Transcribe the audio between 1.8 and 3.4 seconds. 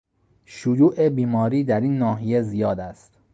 این ناحیه زیاد است.